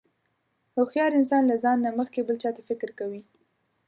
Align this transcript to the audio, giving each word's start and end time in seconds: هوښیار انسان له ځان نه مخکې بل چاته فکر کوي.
هوښیار 0.75 1.11
انسان 1.19 1.43
له 1.47 1.55
ځان 1.63 1.77
نه 1.85 1.89
مخکې 1.99 2.19
بل 2.27 2.35
چاته 2.43 2.61
فکر 2.69 2.89
کوي. 2.99 3.21